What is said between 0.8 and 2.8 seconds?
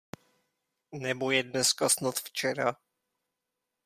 Nebo je dneska snad včera?